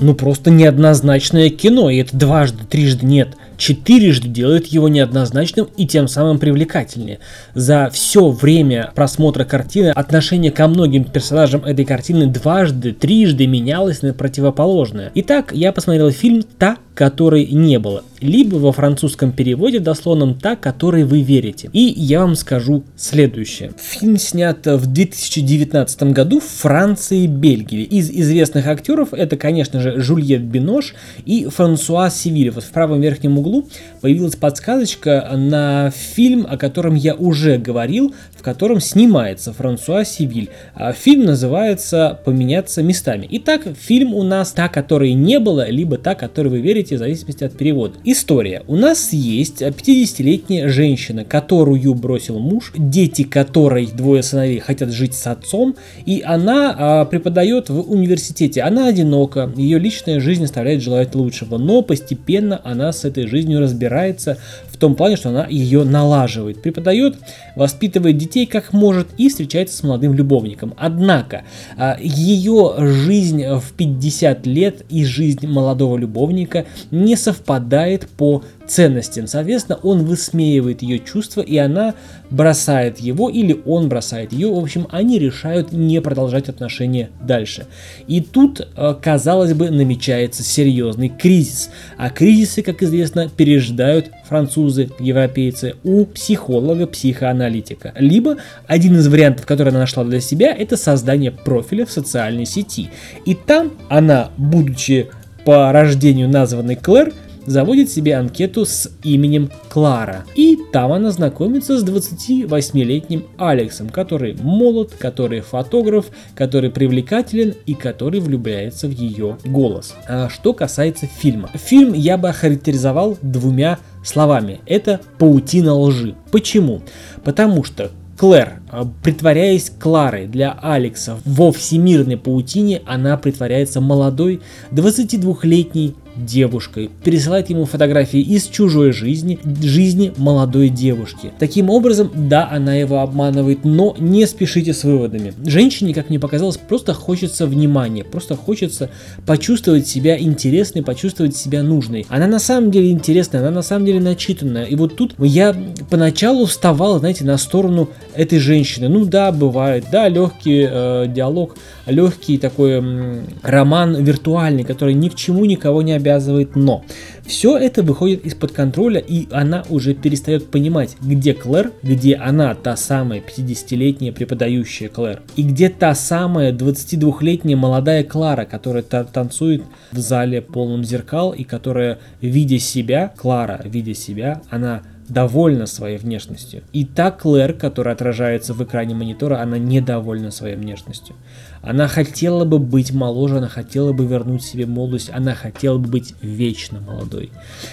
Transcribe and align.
ну 0.00 0.14
просто 0.14 0.50
неоднозначное 0.50 1.50
кино, 1.50 1.90
и 1.90 1.98
это 1.98 2.16
дважды, 2.16 2.64
трижды 2.64 3.06
нет 3.06 3.36
четырежды 3.62 4.26
делает 4.26 4.66
его 4.66 4.88
неоднозначным 4.88 5.68
и 5.76 5.86
тем 5.86 6.08
самым 6.08 6.40
привлекательнее. 6.40 7.20
За 7.54 7.90
все 7.92 8.28
время 8.28 8.90
просмотра 8.96 9.44
картины 9.44 9.90
отношение 9.90 10.50
ко 10.50 10.66
многим 10.66 11.04
персонажам 11.04 11.64
этой 11.64 11.84
картины 11.84 12.26
дважды, 12.26 12.92
трижды 12.92 13.46
менялось 13.46 14.02
на 14.02 14.14
противоположное. 14.14 15.12
Итак, 15.14 15.52
я 15.52 15.70
посмотрел 15.70 16.10
фильм 16.10 16.42
«Та, 16.58 16.78
которой 16.96 17.46
не 17.46 17.78
было», 17.78 18.02
либо 18.20 18.56
во 18.56 18.72
французском 18.72 19.30
переводе 19.30 19.78
дословном 19.78 20.34
«Та, 20.34 20.56
которой 20.56 21.04
вы 21.04 21.20
верите». 21.20 21.70
И 21.72 21.82
я 21.84 22.20
вам 22.20 22.34
скажу 22.34 22.82
следующее. 22.96 23.72
Фильм 23.80 24.18
снят 24.18 24.66
в 24.66 24.92
2019 24.92 26.02
году 26.04 26.40
в 26.40 26.44
Франции 26.44 27.24
и 27.24 27.26
Бельгии. 27.28 27.84
Из 27.84 28.10
известных 28.10 28.66
актеров 28.66 29.14
это, 29.14 29.36
конечно 29.36 29.80
же, 29.80 30.00
Жульет 30.00 30.42
Бинош 30.42 30.94
и 31.24 31.46
Франсуа 31.46 32.10
Сивиль. 32.10 32.50
Вот 32.50 32.64
в 32.64 32.70
правом 32.72 33.00
верхнем 33.00 33.38
углу 33.38 33.51
углу 33.52 33.68
появилась 34.00 34.36
подсказочка 34.36 35.30
на 35.36 35.90
фильм, 35.90 36.46
о 36.48 36.56
котором 36.56 36.94
я 36.94 37.14
уже 37.14 37.58
говорил, 37.58 38.14
в 38.36 38.42
котором 38.42 38.80
снимается 38.80 39.52
Франсуа 39.52 40.04
Сивиль. 40.04 40.50
А 40.74 40.92
фильм 40.92 41.24
называется 41.26 42.18
«Поменяться 42.24 42.82
местами». 42.82 43.28
Итак, 43.30 43.62
фильм 43.78 44.14
у 44.14 44.24
нас 44.24 44.52
та, 44.52 44.68
которой 44.68 45.12
не 45.12 45.38
было, 45.38 45.68
либо 45.68 45.98
та, 45.98 46.14
которой 46.14 46.48
вы 46.48 46.58
верите, 46.58 46.96
в 46.96 46.98
зависимости 46.98 47.44
от 47.44 47.56
перевода. 47.56 47.94
История. 48.04 48.64
У 48.66 48.76
нас 48.76 49.12
есть 49.12 49.62
50-летняя 49.62 50.68
женщина, 50.68 51.24
которую 51.24 51.94
бросил 51.94 52.38
муж, 52.40 52.72
дети 52.76 53.22
которой, 53.22 53.86
двое 53.86 54.22
сыновей, 54.22 54.58
хотят 54.58 54.90
жить 54.90 55.14
с 55.14 55.26
отцом, 55.28 55.76
и 56.04 56.22
она 56.24 56.74
а, 56.76 57.04
преподает 57.04 57.68
в 57.68 57.90
университете. 57.90 58.62
Она 58.62 58.88
одинока, 58.88 59.52
ее 59.56 59.78
личная 59.78 60.18
жизнь 60.18 60.44
оставляет 60.44 60.82
желать 60.82 61.14
лучшего, 61.14 61.58
но 61.58 61.82
постепенно 61.82 62.60
она 62.64 62.92
с 62.92 63.04
этой 63.04 63.26
жизнью 63.32 63.60
разбирается 63.60 64.38
в 64.68 64.76
том 64.76 64.94
плане, 64.94 65.16
что 65.16 65.30
она 65.30 65.46
ее 65.48 65.84
налаживает, 65.84 66.62
преподает, 66.62 67.16
воспитывает 67.56 68.16
детей 68.18 68.46
как 68.46 68.72
может 68.72 69.08
и 69.18 69.28
встречается 69.28 69.76
с 69.76 69.82
молодым 69.82 70.14
любовником. 70.14 70.74
Однако 70.76 71.42
а, 71.76 71.96
ее 72.00 72.74
жизнь 72.78 73.44
в 73.44 73.72
50 73.76 74.46
лет 74.46 74.84
и 74.88 75.04
жизнь 75.04 75.46
молодого 75.46 75.96
любовника 75.96 76.66
не 76.90 77.16
совпадает 77.16 78.08
по 78.08 78.44
ценностям. 78.72 79.26
Соответственно, 79.26 79.78
он 79.82 80.04
высмеивает 80.04 80.82
ее 80.82 80.98
чувства, 80.98 81.42
и 81.42 81.58
она 81.58 81.94
бросает 82.30 82.98
его, 82.98 83.28
или 83.28 83.60
он 83.66 83.88
бросает 83.88 84.32
ее. 84.32 84.48
В 84.48 84.58
общем, 84.58 84.88
они 84.90 85.18
решают 85.18 85.72
не 85.72 86.00
продолжать 86.00 86.48
отношения 86.48 87.10
дальше. 87.20 87.66
И 88.06 88.22
тут, 88.22 88.60
э, 88.60 88.94
казалось 89.00 89.52
бы, 89.52 89.70
намечается 89.70 90.42
серьезный 90.42 91.10
кризис. 91.10 91.70
А 91.98 92.08
кризисы, 92.08 92.62
как 92.62 92.82
известно, 92.82 93.28
переждают 93.28 94.10
французы, 94.26 94.88
европейцы 94.98 95.74
у 95.84 96.06
психолога, 96.06 96.86
психоаналитика. 96.86 97.92
Либо 97.96 98.38
один 98.66 98.96
из 98.96 99.06
вариантов, 99.06 99.44
который 99.44 99.68
она 99.68 99.80
нашла 99.80 100.04
для 100.04 100.20
себя, 100.20 100.54
это 100.54 100.78
создание 100.78 101.30
профиля 101.30 101.84
в 101.84 101.90
социальной 101.90 102.46
сети. 102.46 102.88
И 103.26 103.34
там 103.34 103.72
она, 103.90 104.30
будучи 104.38 105.08
по 105.44 105.70
рождению 105.72 106.30
названной 106.30 106.76
Клэр, 106.76 107.12
заводит 107.46 107.90
себе 107.90 108.16
анкету 108.16 108.64
с 108.64 108.90
именем 109.02 109.50
Клара. 109.68 110.24
И 110.34 110.58
там 110.72 110.92
она 110.92 111.10
знакомится 111.10 111.78
с 111.78 111.84
28-летним 111.84 113.26
Алексом, 113.38 113.88
который 113.88 114.34
молод, 114.34 114.92
который 114.98 115.40
фотограф, 115.40 116.06
который 116.34 116.70
привлекателен 116.70 117.54
и 117.66 117.74
который 117.74 118.20
влюбляется 118.20 118.88
в 118.88 118.90
ее 118.90 119.38
голос. 119.44 119.94
А 120.08 120.28
что 120.28 120.52
касается 120.54 121.06
фильма. 121.06 121.50
Фильм 121.54 121.92
я 121.92 122.16
бы 122.16 122.28
охарактеризовал 122.28 123.18
двумя 123.22 123.78
словами. 124.04 124.60
Это 124.66 125.00
паутина 125.18 125.74
лжи. 125.74 126.14
Почему? 126.30 126.82
Потому 127.24 127.64
что 127.64 127.90
Клэр, 128.22 128.60
а, 128.70 128.88
притворяясь 129.02 129.70
Кларой 129.70 130.26
для 130.26 130.52
Алекса 130.52 131.18
во 131.24 131.50
всемирной 131.50 132.16
паутине, 132.16 132.82
она 132.86 133.16
притворяется 133.16 133.80
молодой 133.80 134.40
22-летней 134.70 135.96
девушкой, 136.16 136.90
пересылает 137.04 137.50
ему 137.50 137.64
фотографии 137.64 138.20
из 138.20 138.46
чужой 138.46 138.92
жизни, 138.92 139.38
жизни 139.62 140.12
молодой 140.16 140.68
девушки. 140.68 141.32
Таким 141.38 141.70
образом, 141.70 142.10
да, 142.14 142.48
она 142.50 142.74
его 142.74 143.00
обманывает, 143.00 143.64
но 143.64 143.94
не 143.98 144.26
спешите 144.26 144.74
с 144.74 144.84
выводами. 144.84 145.34
Женщине, 145.44 145.94
как 145.94 146.10
мне 146.10 146.18
показалось, 146.20 146.56
просто 146.56 146.94
хочется 146.94 147.46
внимания, 147.46 148.04
просто 148.04 148.36
хочется 148.36 148.90
почувствовать 149.26 149.86
себя 149.86 150.18
интересной, 150.18 150.82
почувствовать 150.82 151.36
себя 151.36 151.62
нужной. 151.62 152.06
Она 152.08 152.26
на 152.26 152.38
самом 152.38 152.70
деле 152.70 152.90
интересная, 152.90 153.40
она 153.40 153.50
на 153.50 153.62
самом 153.62 153.86
деле 153.86 154.00
начитанная. 154.00 154.64
И 154.64 154.74
вот 154.76 154.96
тут 154.96 155.14
я 155.18 155.54
поначалу 155.90 156.46
вставал, 156.46 156.98
знаете, 156.98 157.24
на 157.24 157.38
сторону 157.38 157.88
этой 158.14 158.38
женщины. 158.38 158.88
Ну 158.88 159.04
да, 159.04 159.32
бывает, 159.32 159.86
да, 159.90 160.08
легкий 160.08 160.66
э, 160.68 161.06
диалог, 161.08 161.56
легкий 161.86 162.38
такой 162.38 162.80
э, 162.82 163.22
роман 163.42 164.02
виртуальный, 164.02 164.64
который 164.64 164.94
ни 164.94 165.08
к 165.08 165.14
чему 165.14 165.44
никого 165.44 165.82
не 165.82 165.92
обязывает, 166.02 166.56
но 166.56 166.84
все 167.24 167.56
это 167.56 167.82
выходит 167.82 168.26
из-под 168.26 168.52
контроля, 168.52 169.00
и 169.00 169.28
она 169.30 169.64
уже 169.70 169.94
перестает 169.94 170.50
понимать, 170.50 170.96
где 171.00 171.32
Клэр, 171.32 171.72
где 171.82 172.16
она, 172.16 172.54
та 172.54 172.76
самая 172.76 173.20
50-летняя 173.20 174.12
преподающая 174.12 174.88
Клэр, 174.88 175.22
и 175.36 175.42
где 175.42 175.68
та 175.68 175.94
самая 175.94 176.52
22-летняя 176.52 177.56
молодая 177.56 178.02
Клара, 178.02 178.44
которая 178.44 178.82
танцует 178.82 179.62
в 179.92 179.98
зале 179.98 180.42
полном 180.42 180.84
зеркал, 180.84 181.32
и 181.32 181.44
которая, 181.44 181.98
видя 182.20 182.58
себя, 182.58 183.12
Клара, 183.16 183.60
видя 183.64 183.94
себя, 183.94 184.42
она 184.50 184.82
довольна 185.12 185.66
своей 185.66 185.98
внешностью. 185.98 186.62
И 186.72 186.84
та 186.84 187.10
Клэр, 187.10 187.52
которая 187.52 187.94
отражается 187.94 188.54
в 188.54 188.62
экране 188.62 188.94
монитора, 188.94 189.40
она 189.40 189.58
недовольна 189.58 190.30
своей 190.30 190.56
внешностью. 190.56 191.16
Она 191.60 191.86
хотела 191.86 192.44
бы 192.44 192.58
быть 192.58 192.92
моложе, 192.92 193.38
она 193.38 193.48
хотела 193.48 193.92
бы 193.92 194.04
вернуть 194.04 194.42
себе 194.42 194.66
молодость, 194.66 195.10
она 195.12 195.34
хотела 195.34 195.78
бы 195.78 195.88
быть 195.88 196.14
вечно 196.22 196.80
молодой. 196.80 197.30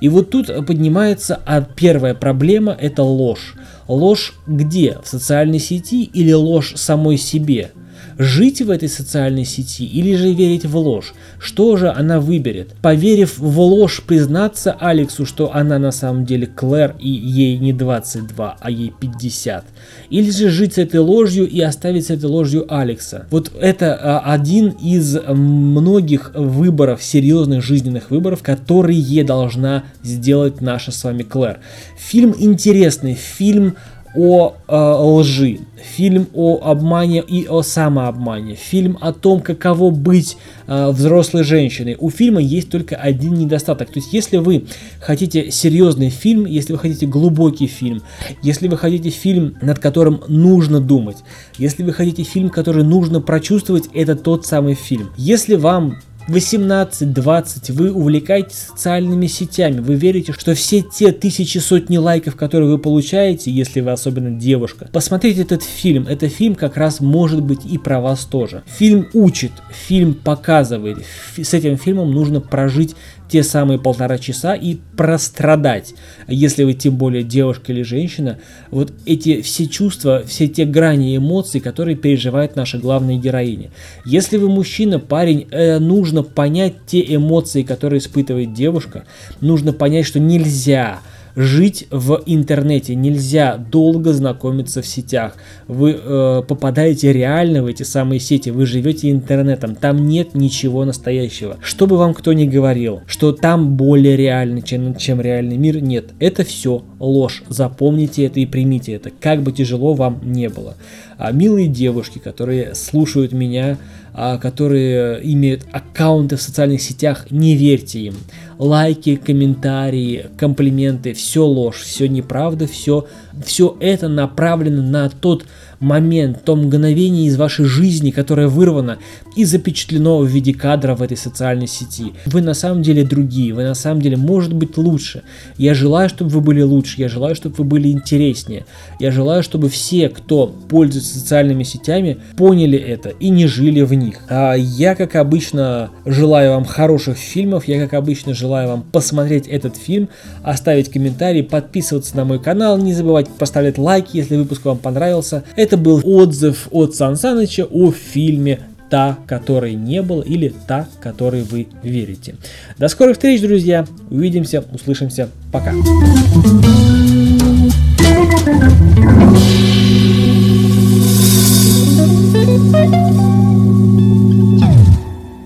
И 0.00 0.08
вот 0.08 0.30
тут 0.30 0.48
поднимается 0.66 1.40
а 1.46 1.62
первая 1.62 2.14
проблема– 2.14 2.72
это 2.80 3.02
ложь. 3.02 3.54
Ложь 3.88 4.34
где? 4.46 4.98
В 5.02 5.08
социальной 5.08 5.58
сети 5.58 6.04
или 6.04 6.32
ложь 6.32 6.74
самой 6.76 7.16
себе? 7.16 7.72
Жить 8.18 8.60
в 8.60 8.70
этой 8.70 8.88
социальной 8.88 9.44
сети 9.44 9.86
или 9.86 10.14
же 10.14 10.32
верить 10.32 10.64
в 10.64 10.76
ложь? 10.76 11.14
Что 11.38 11.76
же 11.76 11.90
она 11.90 12.20
выберет? 12.20 12.74
Поверив 12.82 13.38
в 13.38 13.60
ложь, 13.60 14.02
признаться 14.06 14.76
Алексу, 14.78 15.26
что 15.26 15.54
она 15.54 15.78
на 15.78 15.92
самом 15.92 16.24
деле 16.24 16.46
Клэр 16.46 16.96
и 16.98 17.08
ей 17.08 17.58
не 17.58 17.72
22, 17.72 18.56
а 18.60 18.70
ей 18.70 18.92
50? 18.98 19.64
Или 20.10 20.30
же 20.30 20.50
жить 20.50 20.74
с 20.74 20.78
этой 20.78 21.00
ложью 21.00 21.48
и 21.48 21.60
оставить 21.60 22.06
с 22.06 22.10
этой 22.10 22.26
ложью 22.26 22.66
Алекса? 22.68 23.26
Вот 23.30 23.52
это 23.60 23.94
а, 23.94 24.32
один 24.32 24.68
из 24.68 25.16
многих 25.28 26.32
выборов, 26.34 27.02
серьезных 27.02 27.62
жизненных 27.62 28.10
выборов, 28.10 28.42
которые 28.42 29.24
должна 29.24 29.84
сделать 30.02 30.60
наша 30.60 30.92
с 30.92 31.04
вами 31.04 31.22
Клэр. 31.22 31.58
Фильм 31.98 32.34
интересный, 32.38 33.14
фильм 33.14 33.76
о 34.14 34.54
э, 34.66 34.76
лжи, 34.76 35.60
фильм 35.96 36.28
о 36.34 36.60
обмане 36.62 37.22
и 37.26 37.46
о 37.46 37.62
самообмане, 37.62 38.54
фильм 38.54 38.98
о 39.00 39.12
том, 39.12 39.40
каково 39.40 39.90
быть 39.90 40.36
э, 40.66 40.90
взрослой 40.90 41.44
женщиной. 41.44 41.96
У 41.98 42.10
фильма 42.10 42.40
есть 42.40 42.70
только 42.70 42.96
один 42.96 43.34
недостаток. 43.34 43.88
То 43.88 44.00
есть, 44.00 44.12
если 44.12 44.38
вы 44.38 44.66
хотите 45.00 45.50
серьезный 45.50 46.10
фильм, 46.10 46.44
если 46.44 46.72
вы 46.72 46.78
хотите 46.78 47.06
глубокий 47.06 47.66
фильм, 47.66 48.02
если 48.42 48.68
вы 48.68 48.76
хотите 48.76 49.10
фильм, 49.10 49.56
над 49.62 49.78
которым 49.78 50.22
нужно 50.28 50.80
думать, 50.80 51.18
если 51.58 51.82
вы 51.82 51.92
хотите 51.92 52.22
фильм, 52.24 52.50
который 52.50 52.84
нужно 52.84 53.20
прочувствовать, 53.20 53.88
это 53.94 54.16
тот 54.16 54.46
самый 54.46 54.74
фильм. 54.74 55.10
Если 55.16 55.54
вам 55.54 55.98
18-20, 56.30 57.72
вы 57.72 57.92
увлекаетесь 57.92 58.68
социальными 58.68 59.26
сетями, 59.26 59.80
вы 59.80 59.94
верите, 59.94 60.32
что 60.32 60.54
все 60.54 60.82
те 60.82 61.12
тысячи, 61.12 61.58
сотни 61.58 61.96
лайков, 61.96 62.36
которые 62.36 62.70
вы 62.70 62.78
получаете, 62.78 63.50
если 63.50 63.80
вы 63.80 63.90
особенно 63.90 64.30
девушка, 64.30 64.88
посмотрите 64.92 65.42
этот 65.42 65.62
фильм, 65.62 66.06
этот 66.06 66.32
фильм 66.32 66.54
как 66.54 66.76
раз 66.76 67.00
может 67.00 67.42
быть 67.42 67.64
и 67.64 67.78
про 67.78 68.00
вас 68.00 68.24
тоже. 68.24 68.62
Фильм 68.66 69.08
учит, 69.12 69.52
фильм 69.70 70.14
показывает, 70.14 70.98
с 71.36 71.52
этим 71.52 71.76
фильмом 71.76 72.12
нужно 72.12 72.40
прожить 72.40 72.94
те 73.30 73.42
самые 73.42 73.78
полтора 73.78 74.18
часа 74.18 74.54
и 74.54 74.76
прострадать. 74.96 75.94
Если 76.26 76.64
вы 76.64 76.74
тем 76.74 76.96
более 76.96 77.22
девушка 77.22 77.72
или 77.72 77.82
женщина, 77.82 78.38
вот 78.70 78.92
эти 79.06 79.40
все 79.42 79.66
чувства, 79.66 80.24
все 80.26 80.48
те 80.48 80.64
грани 80.64 81.16
эмоций, 81.16 81.60
которые 81.60 81.96
переживает 81.96 82.56
наша 82.56 82.78
главная 82.78 83.16
героиня. 83.16 83.70
Если 84.04 84.36
вы 84.36 84.48
мужчина, 84.48 84.98
парень, 84.98 85.46
э, 85.50 85.78
нужно 85.78 86.22
понять 86.22 86.74
те 86.86 87.02
эмоции, 87.14 87.62
которые 87.62 87.98
испытывает 87.98 88.52
девушка, 88.52 89.04
нужно 89.40 89.72
понять, 89.72 90.06
что 90.06 90.18
нельзя 90.18 91.00
жить 91.36 91.86
в 91.90 92.22
интернете, 92.26 92.94
нельзя 92.94 93.56
долго 93.56 94.12
знакомиться 94.12 94.82
в 94.82 94.86
сетях. 94.86 95.34
Вы 95.68 95.92
э, 95.92 96.42
попадаете 96.46 97.12
реально 97.12 97.62
в 97.62 97.66
эти 97.66 97.82
самые 97.82 98.20
сети, 98.20 98.50
вы 98.50 98.66
живете 98.66 99.10
интернетом, 99.10 99.74
там 99.74 100.06
нет 100.06 100.34
ничего 100.34 100.84
настоящего. 100.84 101.56
Что 101.62 101.86
бы 101.86 101.96
вам 101.96 102.14
кто 102.14 102.32
ни 102.32 102.46
говорил, 102.46 103.00
что 103.06 103.32
там 103.32 103.76
более 103.76 104.16
реально, 104.16 104.62
чем, 104.62 104.94
чем 104.96 105.20
реальный 105.20 105.56
мир, 105.56 105.80
нет. 105.80 106.10
Это 106.18 106.44
все 106.44 106.82
ложь. 106.98 107.42
Запомните 107.48 108.24
это 108.24 108.40
и 108.40 108.46
примите 108.46 108.92
это, 108.92 109.10
как 109.10 109.42
бы 109.42 109.52
тяжело 109.52 109.94
вам 109.94 110.20
не 110.22 110.48
было. 110.48 110.74
А 111.20 111.32
милые 111.32 111.68
девушки, 111.68 112.18
которые 112.18 112.74
слушают 112.74 113.32
меня, 113.32 113.76
а, 114.14 114.38
которые 114.38 115.20
имеют 115.34 115.66
аккаунты 115.70 116.36
в 116.36 116.40
социальных 116.42 116.80
сетях, 116.80 117.30
не 117.30 117.56
верьте 117.56 118.00
им. 118.00 118.14
Лайки, 118.56 119.16
комментарии, 119.16 120.30
комплименты, 120.38 121.12
все 121.12 121.44
ложь, 121.44 121.82
все 121.82 122.08
неправда, 122.08 122.66
все, 122.66 123.06
все 123.44 123.76
это 123.80 124.08
направлено 124.08 124.82
на 124.82 125.10
тот 125.10 125.44
момент, 125.80 126.44
то 126.44 126.56
мгновение 126.56 127.26
из 127.26 127.36
вашей 127.36 127.64
жизни, 127.64 128.10
которое 128.10 128.48
вырвано 128.48 128.98
и 129.36 129.44
запечатлено 129.44 130.18
в 130.18 130.26
виде 130.26 130.52
кадра 130.52 130.94
в 130.94 131.02
этой 131.02 131.16
социальной 131.16 131.66
сети. 131.66 132.12
Вы 132.26 132.42
на 132.42 132.54
самом 132.54 132.82
деле 132.82 133.04
другие, 133.04 133.54
вы 133.54 133.64
на 133.64 133.74
самом 133.74 134.02
деле 134.02 134.16
может 134.16 134.52
быть 134.52 134.76
лучше. 134.76 135.22
Я 135.56 135.74
желаю, 135.74 136.08
чтобы 136.08 136.30
вы 136.30 136.40
были 136.40 136.62
лучше, 136.62 137.00
я 137.00 137.08
желаю, 137.08 137.34
чтобы 137.34 137.56
вы 137.56 137.64
были 137.64 137.88
интереснее. 137.88 138.66
Я 138.98 139.10
желаю, 139.10 139.42
чтобы 139.42 139.68
все, 139.68 140.08
кто 140.08 140.46
пользуется 140.46 141.18
социальными 141.18 141.64
сетями, 141.64 142.18
поняли 142.36 142.78
это 142.78 143.08
и 143.08 143.30
не 143.30 143.46
жили 143.46 143.80
в 143.80 143.94
них. 143.94 144.20
А 144.28 144.54
я, 144.54 144.94
как 144.94 145.16
обычно, 145.16 145.90
желаю 146.04 146.52
вам 146.52 146.64
хороших 146.64 147.16
фильмов, 147.16 147.66
я, 147.66 147.80
как 147.80 147.94
обычно, 147.94 148.34
желаю 148.34 148.68
вам 148.68 148.82
посмотреть 148.82 149.46
этот 149.48 149.76
фильм, 149.76 150.08
оставить 150.42 150.90
комментарий, 150.90 151.42
подписываться 151.42 152.16
на 152.16 152.24
мой 152.24 152.38
канал, 152.38 152.76
не 152.78 152.92
забывать 152.92 153.28
поставлять 153.28 153.78
лайки, 153.78 154.16
если 154.16 154.36
выпуск 154.36 154.64
вам 154.64 154.78
понравился. 154.78 155.44
Это 155.56 155.69
был 155.76 156.00
отзыв 156.04 156.68
от 156.70 156.94
Сан 156.94 157.16
Саныча 157.16 157.64
о 157.64 157.92
фильме 157.92 158.60
та, 158.90 159.18
которой 159.26 159.74
не 159.74 160.02
было, 160.02 160.22
или 160.22 160.52
та, 160.66 160.88
которой 161.00 161.42
вы 161.42 161.68
верите. 161.82 162.34
До 162.78 162.88
скорых 162.88 163.16
встреч, 163.16 163.40
друзья. 163.40 163.86
Увидимся, 164.10 164.64
услышимся. 164.72 165.28
Пока. 165.52 165.72